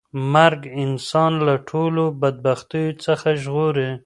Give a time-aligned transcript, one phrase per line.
[0.33, 3.89] مرګ انسان له ټولو بدبختیو څخه ژغوري.